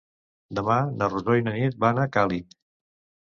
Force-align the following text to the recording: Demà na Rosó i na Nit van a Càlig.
Demà 0.59 0.77
na 1.01 1.09
Rosó 1.11 1.35
i 1.41 1.45
na 1.49 1.53
Nit 1.57 1.77
van 1.85 2.01
a 2.05 2.09
Càlig. 2.17 2.59